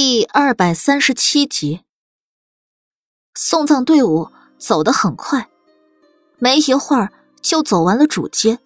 [0.00, 1.80] 第二百三十七集，
[3.34, 5.48] 送葬队伍走得很快，
[6.38, 8.60] 没一会儿就走完了主街，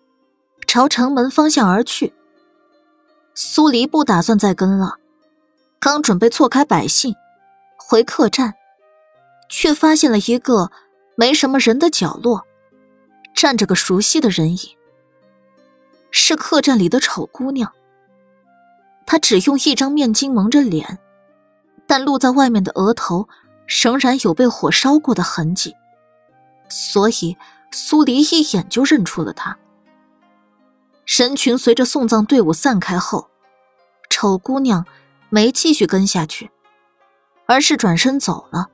[0.67, 2.13] 朝城门方向而去。
[3.35, 4.97] 苏黎不打算再跟了，
[5.81, 7.15] 刚准备错开百姓
[7.79, 8.53] 回客栈，
[9.49, 10.71] 却发现了一个
[11.17, 12.47] 没什么人的角落，
[13.35, 14.77] 站着个熟悉的人影，
[16.11, 17.73] 是客栈里的丑姑娘。
[19.07, 20.99] 她只用一张面巾蒙着脸。
[21.93, 23.29] 但露在外面的额头
[23.67, 25.77] 仍然有被火烧过的痕迹，
[26.71, 27.37] 所以
[27.71, 29.59] 苏黎一眼就认出了他。
[31.05, 33.29] 人群随着送葬队伍散开后，
[34.09, 34.87] 丑姑娘
[35.29, 36.51] 没继续跟下去，
[37.45, 38.69] 而是转身走了。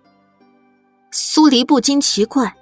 [1.11, 2.55] 苏黎不禁奇怪，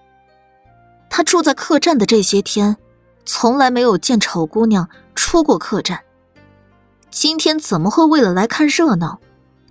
[1.11, 2.79] 他住在客栈的这些天，
[3.27, 6.03] 从来没有见丑姑娘出过客栈，
[7.11, 9.21] 今天怎么会为了来看热闹？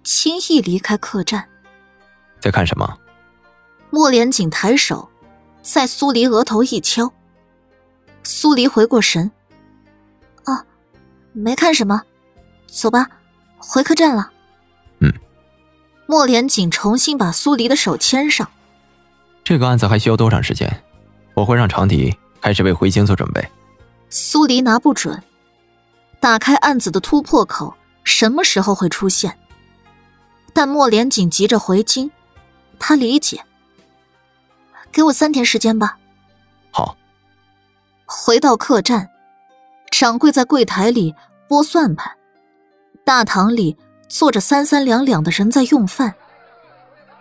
[0.05, 1.43] 轻易离开客栈，
[2.39, 2.99] 在看什么？
[3.89, 5.09] 莫连锦抬手，
[5.63, 7.12] 在苏黎额头一敲。
[8.21, 9.31] 苏黎回过神，
[10.43, 10.63] 啊，
[11.34, 12.03] 没看什么，
[12.67, 13.09] 走吧，
[13.57, 14.31] 回客栈了。
[14.99, 15.12] 嗯。
[16.05, 18.47] 莫连锦重新把苏黎的手牵上。
[19.43, 20.84] 这个案子还需要多长时间？
[21.34, 23.43] 我会让长笛开始为回京做准备。
[24.09, 25.23] 苏黎拿不准，
[26.19, 29.35] 打开案子的突破口什么时候会出现？
[30.55, 32.09] 但莫连锦急着回京，
[32.79, 33.43] 他理解。
[34.89, 35.97] 给我三天时间吧。
[36.71, 36.95] 好。
[38.05, 39.09] 回到客栈，
[39.91, 41.13] 掌柜在柜台里
[41.49, 42.15] 拨算盘，
[43.03, 43.75] 大堂里
[44.07, 46.15] 坐着三三两两的人在用饭。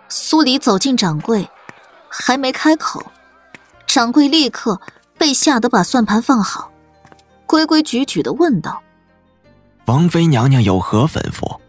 [0.07, 1.49] 苏黎走进掌柜，
[2.07, 3.03] 还没开口，
[3.85, 4.79] 掌柜立刻
[5.17, 6.71] 被吓得把算盘放好，
[7.45, 8.81] 规规矩矩的问道
[9.87, 11.59] ：“王妃娘娘有何吩咐？”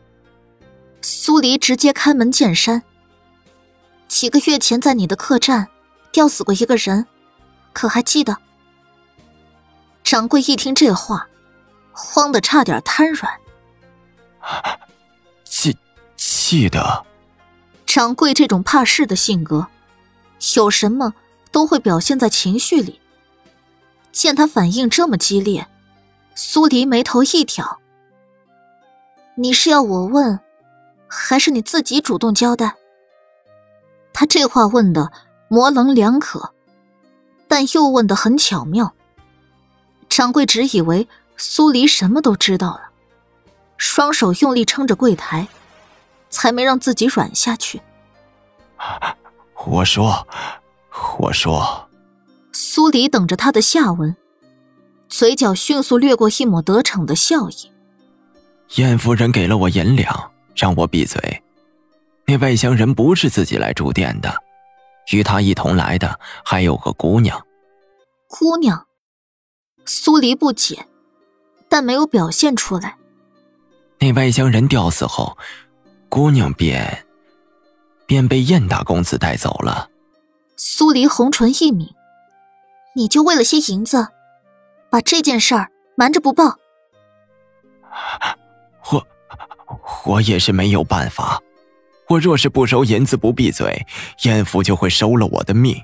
[1.08, 2.82] 苏黎直接开门见山。
[4.08, 5.68] 几个月前在你的客栈
[6.10, 7.06] 吊死过一个人，
[7.72, 8.36] 可还记得？
[10.02, 11.28] 掌柜一听这话，
[11.92, 13.32] 慌得差点瘫软。
[15.44, 15.76] 记
[16.16, 17.06] 记得。
[17.86, 19.68] 掌柜这种怕事的性格，
[20.56, 21.14] 有什么
[21.52, 23.00] 都会表现在情绪里。
[24.10, 25.68] 见他反应这么激烈，
[26.34, 27.78] 苏黎眉头一挑
[29.38, 30.40] ：“你是要我问？”
[31.08, 32.74] 还是你自己主动交代。
[34.12, 35.12] 他这话问的
[35.48, 36.52] 模棱两可，
[37.48, 38.94] 但又问的很巧妙。
[40.08, 41.06] 掌柜只以为
[41.36, 42.90] 苏黎什么都知道了，
[43.76, 45.48] 双手用力撑着柜台，
[46.30, 47.82] 才没让自己软下去。
[49.66, 50.26] 我说，
[51.18, 51.88] 我说。
[52.52, 54.16] 苏黎等着他的下文，
[55.08, 57.70] 嘴角迅速掠过一抹得逞的笑意。
[58.76, 60.32] 燕夫人给了我银两。
[60.56, 61.42] 让我闭嘴！
[62.26, 64.34] 那外乡人不是自己来住店的，
[65.12, 67.46] 与他一同来的还有个姑娘。
[68.26, 68.86] 姑娘，
[69.84, 70.86] 苏黎不解，
[71.68, 72.96] 但没有表现出来。
[74.00, 75.38] 那外乡人吊死后，
[76.08, 77.06] 姑娘便
[78.06, 79.88] 便被燕大公子带走了。
[80.56, 81.94] 苏黎红唇一抿
[82.96, 84.08] ：“你就为了些银子，
[84.90, 86.56] 把这件事儿瞒着不报？”
[90.06, 90.20] 我。
[90.22, 91.40] 也是没有办法，
[92.08, 93.86] 我若是不收银子不闭嘴，
[94.22, 95.76] 燕府就会收了我的命。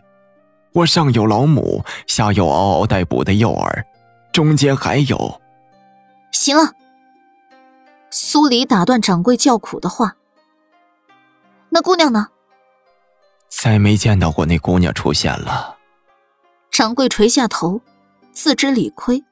[0.73, 3.85] 我上有老母，下有嗷嗷待哺的幼儿，
[4.33, 5.41] 中间还有……
[6.33, 6.73] 行了。
[8.11, 10.17] 苏黎打断掌柜叫苦的话。
[11.69, 12.29] 那姑娘呢？
[13.49, 15.77] 再没见到过那姑娘出现了。
[16.71, 17.81] 掌柜垂下头，
[18.33, 19.23] 自知理亏。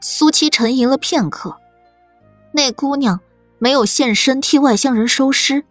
[0.00, 1.56] 苏七沉吟了片刻，
[2.52, 3.20] 那姑娘。
[3.62, 5.64] 没有现身替外乡人收尸，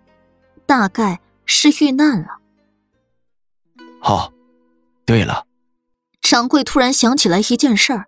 [0.65, 2.39] 大概是遇难了。
[4.01, 4.31] 哦，
[5.05, 5.45] 对了，
[6.21, 8.05] 掌柜突然想起来一件事儿，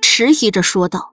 [0.00, 1.12] 迟疑着说道：“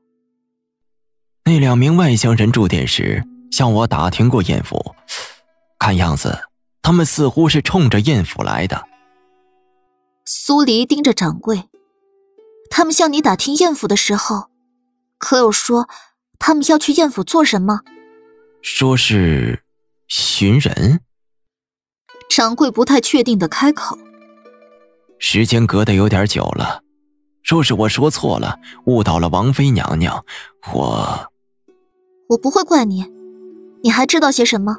[1.44, 4.96] 那两名外乡人住店时向我打听过燕府，
[5.78, 6.48] 看样子
[6.82, 8.88] 他们似乎是冲着燕府来的。”
[10.24, 11.68] 苏黎盯着掌柜，
[12.70, 14.50] 他们向你打听燕府的时候，
[15.18, 15.90] 可有说？
[16.42, 17.82] 他们要去燕府做什么？
[18.62, 19.64] 说是
[20.08, 21.02] 寻人。
[22.30, 23.98] 掌柜不太确定的开口。
[25.18, 26.84] 时间隔得有点久了，
[27.44, 30.24] 若是我说错了，误导了王妃娘娘，
[30.74, 31.32] 我……
[32.30, 33.12] 我不会怪你。
[33.82, 34.78] 你还知道些什么？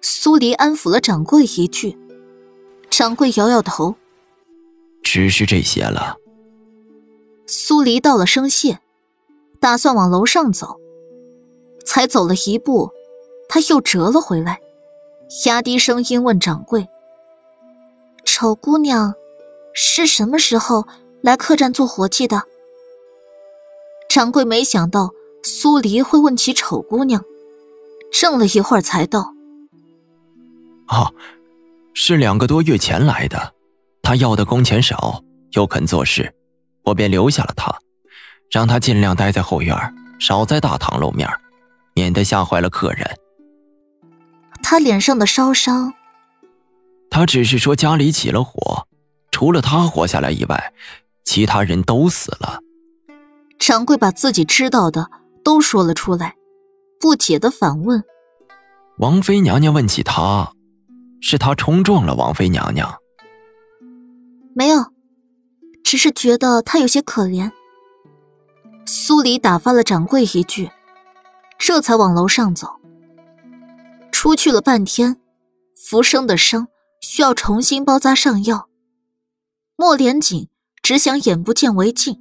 [0.00, 1.96] 苏黎安抚了掌柜一句。
[2.90, 3.94] 掌柜摇摇头，
[5.02, 6.16] 只是这些了。
[7.46, 8.80] 苏黎道了声谢。
[9.60, 10.80] 打算往楼上走，
[11.84, 12.90] 才走了一步，
[13.48, 14.60] 他又折了回来，
[15.46, 16.88] 压低声音问掌柜
[18.24, 19.14] ：“丑姑娘，
[19.74, 20.86] 是什么时候
[21.22, 22.42] 来客栈做活计的？”
[24.08, 25.10] 掌柜没想到
[25.42, 27.24] 苏黎会问起丑姑娘，
[28.12, 29.32] 怔了一会儿才道
[30.88, 31.14] ：“哦，
[31.94, 33.54] 是两个多月前来的。
[34.02, 36.34] 他要的工钱少，又肯做事，
[36.82, 37.74] 我便留下了他，
[38.50, 39.74] 让他尽量待在后院，
[40.18, 41.26] 少在大堂露面，
[41.94, 43.18] 免得吓坏了客人。”
[44.62, 45.92] 他脸上的烧伤，
[47.10, 48.86] 他只是说家里起了火，
[49.30, 50.72] 除了他活下来以外，
[51.24, 52.60] 其他人都死了。
[53.58, 55.10] 掌柜把自己知道的
[55.44, 56.36] 都说了出来，
[56.98, 58.02] 不解的反问
[58.98, 60.52] ：“王妃娘娘问起他，
[61.20, 62.92] 是他冲撞了王妃娘娘？
[64.54, 64.92] 没有，
[65.84, 67.50] 只是觉得他有些可怜。”
[68.86, 70.70] 苏黎打发了掌柜一句，
[71.64, 72.80] 这才往楼上走。
[74.10, 75.20] 出去了半天，
[75.76, 76.66] 浮生的伤
[77.00, 78.68] 需要重新包扎上药。
[79.76, 80.48] 莫连锦
[80.82, 82.20] 只想眼不见为净。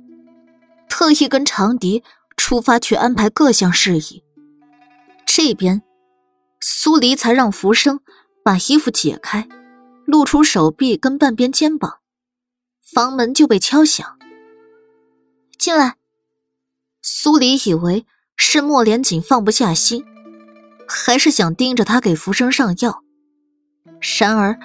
[0.88, 2.04] 特意跟长笛
[2.38, 4.24] 出发去安排各项事宜。
[5.26, 5.82] 这边，
[6.60, 8.00] 苏黎才让浮生
[8.44, 9.50] 把衣服解开，
[10.06, 11.98] 露出手臂跟半边肩膀，
[12.80, 14.20] 房门就被敲响。
[15.58, 15.96] 进来。
[17.02, 18.06] 苏黎以为
[18.44, 20.04] 是莫连锦放不下心，
[20.88, 23.04] 还是想盯着他给浮生上药。
[24.20, 24.58] 然而，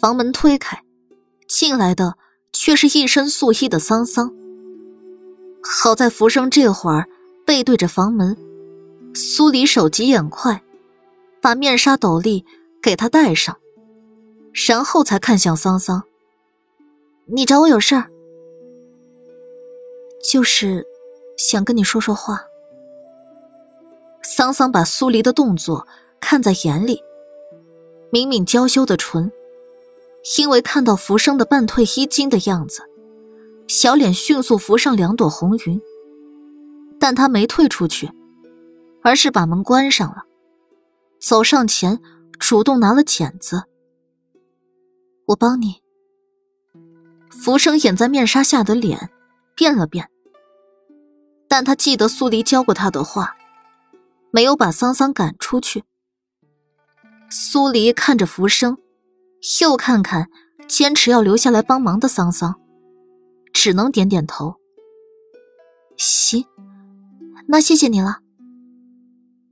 [0.00, 0.82] 房门推开，
[1.46, 2.16] 进来的
[2.52, 4.34] 却是一身素衣的桑桑。
[5.62, 7.08] 好在浮生这会儿
[7.46, 8.36] 背对着房门，
[9.14, 10.64] 苏黎手疾眼快，
[11.40, 12.44] 把面纱斗笠
[12.82, 13.56] 给他戴上，
[14.66, 16.02] 然后才看向桑桑
[17.32, 18.10] ：“你找我有事儿？
[20.28, 20.84] 就是
[21.38, 22.42] 想跟你说说话。”
[24.22, 25.86] 桑桑把苏黎的动作
[26.20, 27.02] 看在眼里，
[28.12, 29.32] 抿抿娇羞的唇，
[30.38, 32.82] 因为看到浮生的半退衣襟的样子。
[33.66, 35.80] 小脸迅速浮上两朵红云，
[36.98, 38.10] 但他没退出去，
[39.02, 40.24] 而是把门关上了，
[41.20, 42.00] 走上前，
[42.38, 43.62] 主动拿了剪子。
[45.26, 45.76] 我帮你。
[47.30, 49.08] 浮生掩在面纱下的脸
[49.54, 50.10] 变了变，
[51.48, 53.36] 但他记得苏黎教过他的话，
[54.30, 55.84] 没有把桑桑赶出去。
[57.28, 58.78] 苏黎看着浮生，
[59.60, 60.28] 又看看
[60.68, 62.60] 坚持要留下来帮忙的桑桑。
[63.52, 64.56] 只能点点头。
[65.96, 66.46] 行，
[67.48, 68.20] 那谢谢你了。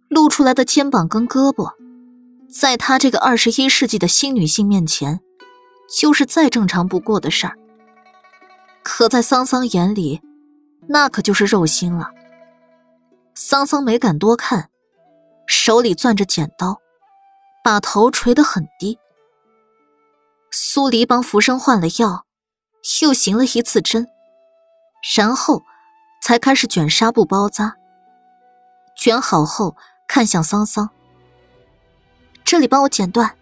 [0.09, 1.75] 露出来的肩膀跟胳膊，
[2.49, 5.21] 在她这个二十一世纪的新女性面前，
[5.93, 7.59] 就是再正常不过的事儿。
[8.83, 10.23] 可在桑桑眼里，
[10.89, 12.11] 那可就是肉心了。
[13.51, 14.69] 桑桑没敢多看，
[15.47, 16.83] 手里攥着剪刀，
[17.65, 18.99] 把头垂得很低。
[20.51, 22.27] 苏黎帮浮生换了药。
[23.01, 24.07] 又行了一次针，
[25.17, 25.63] 然后
[26.21, 27.77] 才开始卷纱布包扎。
[28.95, 29.75] 卷好后，
[30.07, 30.91] 看向桑桑
[32.45, 33.35] ：“这里帮我剪断。”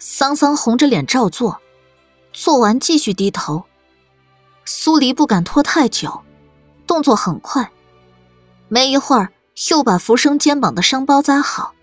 [0.00, 1.60] 桑桑红着脸照做，
[2.32, 3.64] 做完继续低头。
[4.64, 6.22] 苏黎不敢拖太久，
[6.86, 7.70] 动作很快，
[8.72, 9.30] 没一会儿
[9.68, 11.74] 又把浮生肩膀的伤包扎好。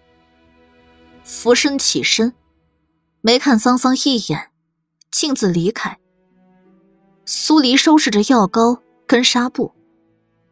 [1.24, 2.34] 浮生起身，
[3.22, 4.50] 没看桑桑一眼，
[5.12, 6.00] 径自离开。
[7.26, 9.72] 苏黎收拾着药膏跟纱布，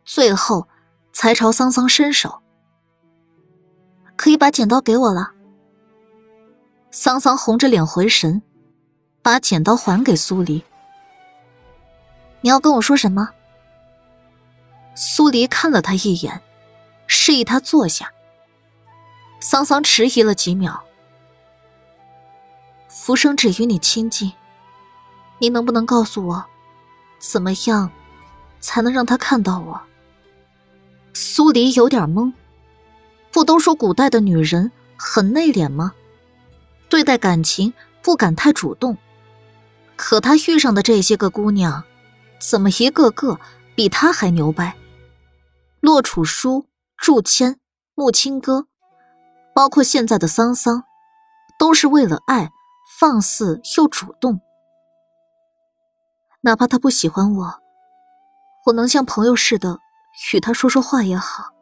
[0.06, 0.68] 最后
[1.12, 2.44] 才朝桑桑伸手
[4.16, 5.32] ：“可以把剪刀给我了。”
[6.92, 8.44] 桑桑红着脸回神，
[9.24, 10.64] 把剪刀还给苏黎
[12.42, 13.32] ：“你要跟我说什么？”
[15.28, 16.42] 苏黎看了他一眼，
[17.06, 18.14] 示意他坐下。
[19.42, 20.86] 桑桑迟疑了几秒
[22.88, 24.32] ：“浮生只与你亲近，
[25.40, 26.46] 你能不能告诉我？”
[27.20, 27.92] 怎么样，
[28.62, 29.82] 才能让他看到我？
[31.12, 32.32] 苏黎有点懵。
[33.30, 35.92] 不都说古代的女人很内敛吗？
[36.88, 38.98] 对待感情不敢太主动。
[39.98, 41.84] 可他遇上的这些个姑娘，
[42.40, 43.38] 怎么一个个
[43.76, 44.74] 比他还牛掰？
[45.88, 46.66] 洛楚书、
[46.98, 47.62] 祝谦、
[47.96, 48.68] 穆青歌，
[49.56, 50.84] 包括现在的桑桑，
[51.58, 52.52] 都是为了爱，
[53.00, 54.42] 放肆又主动。
[56.42, 57.62] 哪怕他不喜欢我，
[58.66, 59.80] 我能像朋友似的
[60.34, 61.54] 与他说说话也好。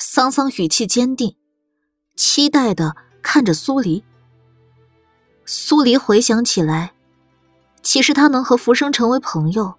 [0.00, 1.36] 桑桑语气坚定，
[2.16, 4.04] 期待的看着苏黎。
[5.46, 6.92] 苏黎回想起来，
[7.84, 9.77] 其实他能和浮生成为朋友，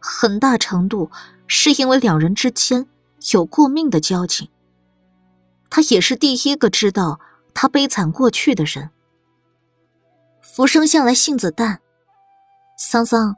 [0.00, 1.10] 很大程度
[1.46, 2.86] 是因为两人之间
[3.32, 4.48] 有过命的交情。
[5.68, 7.20] 他也是第一个知道
[7.54, 8.90] 他悲惨过去的人。
[10.40, 11.80] 浮生向来性子淡，
[12.76, 13.36] 桑桑，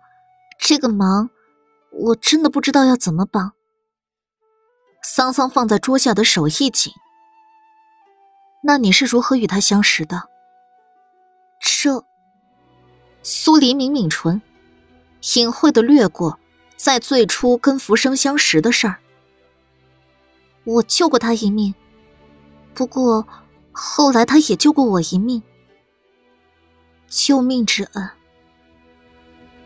[0.58, 1.28] 这个忙
[1.90, 3.52] 我真的不知道要怎么帮。
[5.02, 6.92] 桑桑放在桌下的手一紧。
[8.64, 10.30] 那你是如何与他相识的？
[11.60, 12.04] 这，
[13.22, 14.40] 苏黎抿抿唇，
[15.34, 16.38] 隐晦的掠过
[16.82, 18.98] 在最初跟浮生相识的事儿。
[20.64, 21.72] 我救过他一命，
[22.74, 23.24] 不过
[23.70, 25.40] 后来他也救过我一命。
[27.06, 28.10] 救命之恩。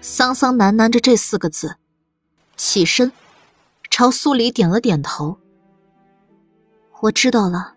[0.02, 1.76] 桑桑喃喃着这四个字，
[2.54, 3.11] 起身，
[3.88, 5.38] 朝苏黎点了点头。
[7.00, 7.76] 我知道了。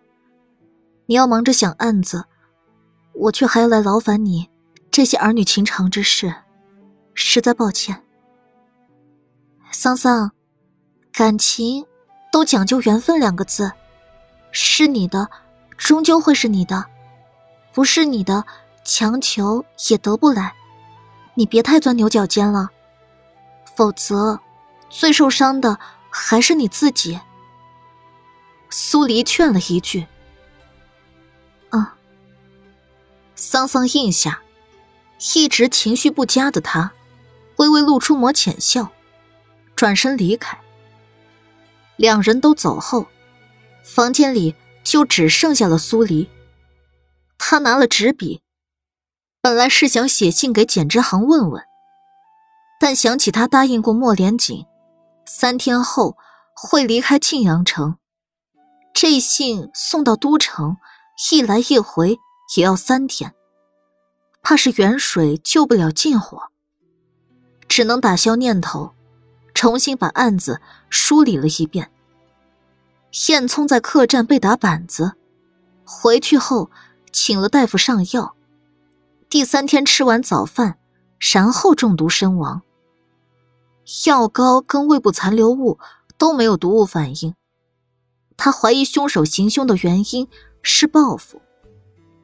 [1.06, 2.26] 你要忙着想案子，
[3.14, 4.50] 我却还要来劳烦你
[4.90, 6.34] 这些儿女情长之事，
[7.14, 8.04] 实在抱歉。
[9.72, 10.32] 桑桑，
[11.12, 11.86] 感情
[12.32, 13.70] 都讲究缘分两个字，
[14.50, 15.30] 是你的，
[15.76, 16.84] 终究会是你的；
[17.72, 18.44] 不是你的，
[18.84, 20.54] 强求也得不来。
[21.34, 22.70] 你别太钻牛角尖了，
[23.76, 24.40] 否则
[24.90, 25.78] 最受伤的
[26.10, 27.20] 还是你自己。
[28.68, 30.06] 苏黎劝了一句。
[33.36, 34.42] 桑桑应下，
[35.34, 36.92] 一直情绪不佳的他，
[37.56, 38.90] 微微露出抹浅笑，
[39.80, 40.58] 转身离开。
[41.96, 43.06] 两人都走后，
[43.82, 46.28] 房间里就只剩下了苏黎。
[47.38, 48.42] 他拿了纸笔，
[49.40, 51.64] 本来是想写信给简之行问问，
[52.78, 54.66] 但想起他答应过莫连锦，
[55.24, 56.18] 三天后
[56.54, 57.96] 会离开庆阳城，
[58.92, 60.76] 这信送到都城，
[61.32, 62.18] 一来一回。
[62.54, 63.32] 也要三天，
[64.42, 66.50] 怕是远水救不了近火，
[67.66, 68.92] 只能打消念头，
[69.60, 71.90] 重新把案子梳理了一遍。
[73.28, 75.12] 燕聪在客栈被打板子，
[75.84, 76.70] 回去后
[77.12, 78.34] 请了大夫上药，
[79.28, 80.78] 第三天吃完早饭，
[81.34, 82.62] 然后中毒身亡。
[84.06, 85.78] 药膏跟胃部残留物
[86.16, 87.34] 都没有毒物反应，
[88.38, 90.26] 他怀疑凶手行凶的原因
[90.62, 91.42] 是报复。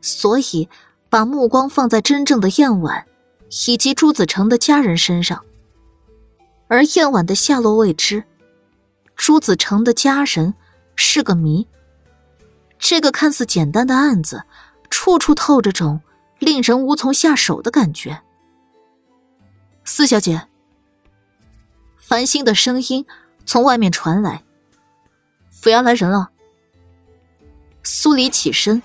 [0.00, 0.70] 所以，
[1.10, 3.06] 把目光放在真正的燕婉
[3.66, 5.44] 以及朱子成的家人身上，
[6.68, 8.24] 而燕婉的下落未知，
[9.14, 10.54] 朱子成的家人
[10.94, 11.66] 是个谜。
[12.78, 14.44] 这个看似简单的案子，
[14.90, 16.00] 处处透着种
[16.38, 18.22] 令人无从下手的感觉。
[19.84, 20.48] 四小姐，
[21.96, 23.06] 繁星的声音
[23.44, 24.42] 从外面传来
[25.50, 26.30] ：“府衙来人了。”
[27.82, 28.82] 苏黎起身。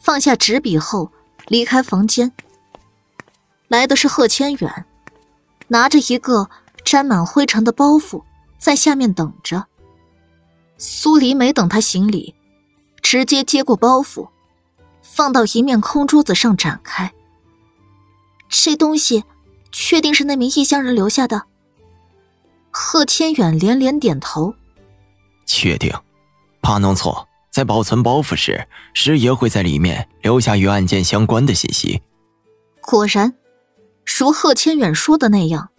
[0.00, 1.10] 放下纸笔后，
[1.46, 2.30] 离开房间。
[3.68, 4.84] 来的是贺千远，
[5.68, 6.50] 拿着一个
[6.84, 8.22] 沾满灰尘的包袱，
[8.58, 9.66] 在下面等着。
[10.76, 12.34] 苏黎没等他行礼，
[13.00, 14.28] 直接接过包袱，
[15.02, 17.12] 放到一面空桌子上展开。
[18.48, 19.24] 这东西，
[19.72, 21.44] 确定是那名异乡人留下的？
[22.70, 24.54] 贺千远连连点头，
[25.46, 25.92] 确定，
[26.60, 27.28] 怕弄错。
[27.50, 32.02] 在保存包袱时，师爷会在里面留下与案件相关的信息。
[32.80, 33.32] 果然，
[34.04, 35.70] 如贺千远说的那样，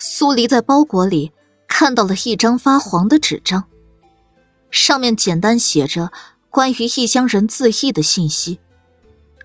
[0.00, 1.30] 苏黎在包裹里
[1.68, 3.64] 看到了一张发黄的纸张，
[4.70, 6.10] 上面简单写着
[6.48, 8.58] 关于异乡人自缢的信息，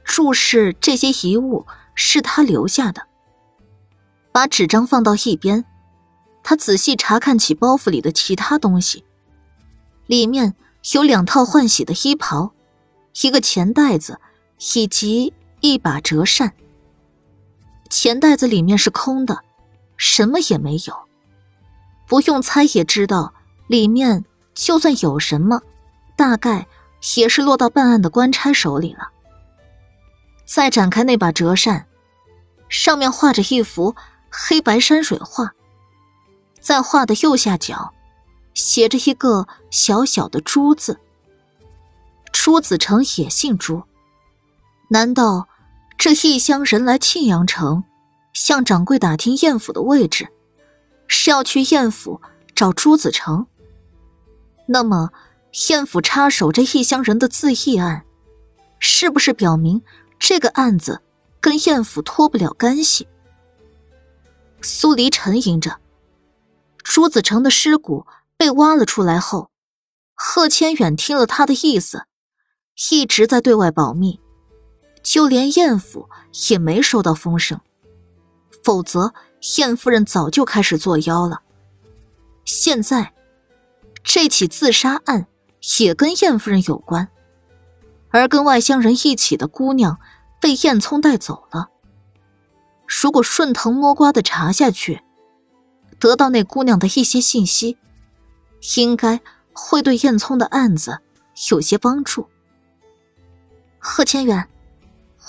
[0.04, 3.06] 注释这些遗物是他留下的。
[4.32, 5.66] 把纸张放到一边，
[6.42, 9.04] 他仔细查看起包袱里的其他东西，
[10.08, 10.56] 里面。
[10.94, 12.54] 有两套换洗的衣袍，
[13.24, 14.20] 一个钱袋子，
[14.76, 16.54] 以及一把折扇。
[17.90, 19.42] 钱袋子里面是空的，
[19.98, 21.08] 什么也没有。
[22.08, 23.34] 不用猜也知道，
[23.68, 25.62] 里面就算有什么，
[26.16, 26.68] 大概
[27.18, 29.10] 也是落到办案的官差手里了。
[30.46, 31.88] 再展开那把折扇，
[32.70, 33.96] 上面画着一幅
[34.30, 35.54] 黑白山水画，
[36.60, 37.92] 在画的右下角。
[38.54, 40.98] 写着一个小小的“朱”字。
[42.32, 43.84] 朱子成也姓朱，
[44.88, 45.50] 难道
[45.98, 47.84] 这异乡人来庆阳城，
[48.36, 50.28] 向掌柜打听燕府的位置，
[51.08, 52.22] 是要去燕府
[52.54, 53.48] 找朱子成？
[54.68, 55.10] 那么，
[55.70, 58.06] 燕府插手这异乡人的自缢案，
[58.78, 59.82] 是不是表明
[60.20, 61.02] 这个案子
[61.42, 63.08] 跟燕府脱不了干系？
[64.62, 65.80] 苏黎沉吟着，
[66.84, 68.06] 朱子成的尸骨。
[68.38, 69.50] 被挖了出来后，
[70.14, 72.04] 贺千远听了他的意思，
[72.92, 74.20] 一直在对外保密，
[75.02, 76.10] 就连燕府
[76.50, 77.62] 也没收到风声，
[78.66, 79.14] 否则
[79.58, 81.42] 燕夫人早就开始作妖了。
[82.46, 83.14] 现在，
[84.04, 85.28] 这起自杀案
[85.78, 87.10] 也跟燕夫人有关，
[88.10, 90.00] 而跟外乡人一起的姑娘
[90.42, 91.70] 被燕聪带走了。
[92.88, 95.04] 如果顺藤摸瓜的查下去，
[96.00, 97.78] 得到那姑娘的一些信息，
[98.78, 99.22] 应该
[99.54, 101.02] 会对燕聪的案子
[101.52, 102.28] 有些帮助。
[103.78, 104.50] 贺千远，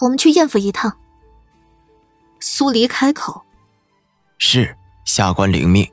[0.00, 0.96] 我们去燕府一趟。
[2.48, 3.42] 苏黎开口
[4.38, 5.90] ：“是，下官领命。”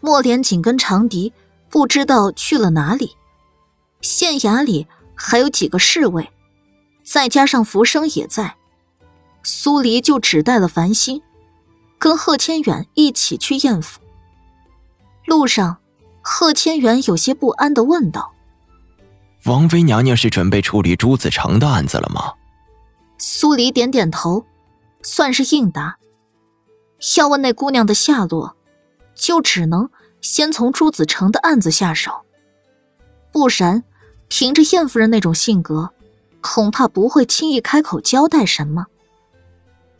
[0.00, 1.34] 莫莲紧跟长笛
[1.68, 3.14] 不知道去了哪里，
[4.00, 6.30] 县衙里还有几个侍卫，
[7.04, 8.56] 再加上福生也在，
[9.42, 11.20] 苏黎就只带了繁星，
[11.98, 14.00] 跟贺千远一起去燕府。
[15.26, 15.76] 路上，
[16.22, 18.32] 贺千远有些不安的问道
[19.44, 22.32] ：“王妃娘娘是准备处理朱子成的案子了吗？”
[23.20, 24.46] 苏黎点点头，
[25.02, 25.98] 算是应答。
[27.16, 28.56] 要问那姑娘的下落。
[29.14, 29.90] 就只能
[30.22, 32.22] 先从朱子成的案子下手，
[33.30, 33.84] 不然，
[34.26, 35.90] 凭着燕夫人那种性格，
[36.40, 38.86] 恐怕不会轻易开口交代什么。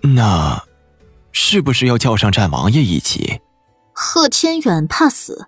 [0.01, 0.65] 那，
[1.31, 3.43] 是不是要叫上战王爷一起？
[3.93, 5.47] 贺千远怕死，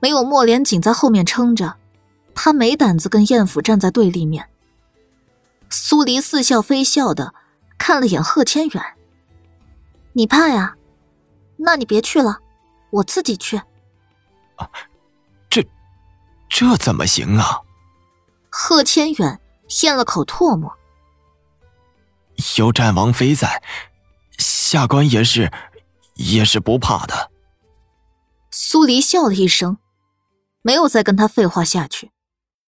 [0.00, 1.76] 没有莫连锦在后面撑着，
[2.34, 4.48] 他没胆子跟燕府站在对立面。
[5.70, 7.34] 苏黎似笑非笑的
[7.86, 8.82] 看了眼贺千远
[10.14, 10.74] ：“你怕呀？
[11.58, 12.38] 那你别去了。”
[12.88, 13.58] 我自己去。
[14.56, 14.70] 啊，
[15.50, 15.62] 这，
[16.48, 17.60] 这怎么行啊？
[18.48, 19.38] 贺千远
[19.82, 20.74] 咽了口唾沫。
[22.56, 23.62] 有战王妃在，
[24.38, 25.52] 下官也是，
[26.14, 27.30] 也是不怕的。
[28.50, 29.76] 苏黎笑了一声，
[30.62, 32.12] 没有再跟他废话下去。